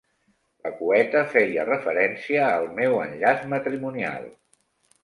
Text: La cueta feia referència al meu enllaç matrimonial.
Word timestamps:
La 0.67 0.71
cueta 0.79 1.21
feia 1.35 1.67
referència 1.69 2.49
al 2.57 2.67
meu 2.81 2.99
enllaç 3.05 3.47
matrimonial. 3.55 4.29